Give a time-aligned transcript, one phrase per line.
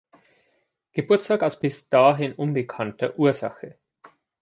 [0.93, 3.77] Geburtstag aus bis dahin unbekannter Ursache.